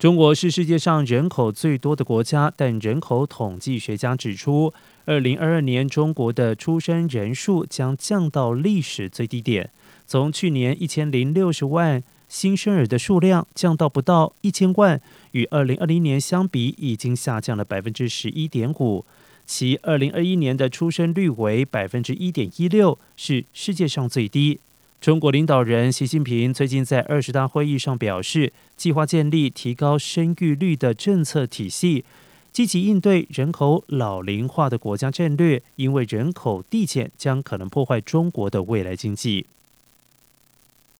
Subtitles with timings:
[0.00, 4.72] 中国是世界上人口最多的国家，但人口统计学家指出，
[5.04, 9.68] 二零二二年中国的出生人数将降到历史最低点，
[10.06, 14.98] 从去年一千零六十万新生儿的数量降到不到一千万，
[15.32, 19.04] 与二零二零年相比，已经下降了百分之十一点五。
[19.44, 24.60] 其二零二一年的出生率为百分之一点一六，是世界上最低。
[25.00, 32.04] 中国领导人习近平最近在二十大会议上表示，计划建立提高生育率的政策体系，
[32.52, 35.62] 积极应对人口老龄化的国家战略。
[35.76, 39.46] 因为人口递减将可能破坏中国的未来经济。